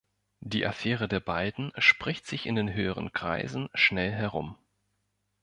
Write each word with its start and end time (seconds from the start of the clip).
Die 0.39 0.65
Affäre 0.65 1.07
der 1.07 1.19
beiden 1.19 1.71
spricht 1.77 2.25
sich 2.25 2.47
in 2.47 2.55
den 2.55 2.73
höheren 2.73 3.13
Kreisen 3.13 3.69
schnell 3.75 4.11
herum. 4.11 4.57